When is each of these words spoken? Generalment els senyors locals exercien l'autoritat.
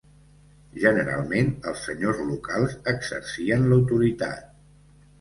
Generalment 0.83 1.51
els 1.73 1.85
senyors 1.89 2.23
locals 2.33 2.77
exercien 2.97 3.71
l'autoritat. 3.71 4.47